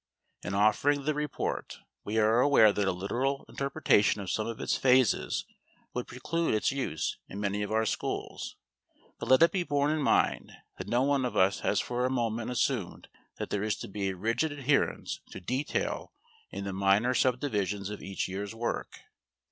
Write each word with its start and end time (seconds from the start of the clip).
In 0.41 0.55
offering 0.55 1.03
the 1.03 1.13
report, 1.13 1.77
we 2.03 2.17
are 2.17 2.39
aware 2.39 2.73
that 2.73 2.87
a 2.87 2.91
literal 2.91 3.45
interpretation 3.47 4.19
of 4.19 4.31
some 4.31 4.47
of 4.47 4.59
its 4.59 4.75
phases 4.75 5.45
would 5.93 6.07
preclude 6.07 6.55
its 6.55 6.71
use 6.71 7.19
in 7.29 7.39
many 7.39 7.61
of 7.61 7.71
our 7.71 7.85
schools. 7.85 8.55
But 9.19 9.29
let 9.29 9.43
it 9.43 9.51
be 9.51 9.61
borne 9.61 9.91
in 9.91 10.01
mind 10.01 10.53
that 10.79 10.87
no 10.87 11.03
one 11.03 11.23
of 11.23 11.35
us 11.37 11.59
has 11.59 11.79
for 11.79 12.03
a 12.03 12.09
moment 12.09 12.49
assumed 12.49 13.09
that 13.37 13.51
there 13.51 13.61
is 13.61 13.75
to 13.75 13.87
be 13.87 14.07
a 14.09 14.15
rigid 14.15 14.51
adherence 14.51 15.19
to 15.29 15.39
detail 15.39 16.13
in 16.49 16.63
the 16.63 16.73
minor 16.73 17.13
sub 17.13 17.39
divisions 17.39 17.91
of 17.91 18.01
each 18.01 18.27
year's 18.27 18.55
work. 18.55 19.01